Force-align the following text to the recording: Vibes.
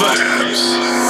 Vibes. 0.00 1.09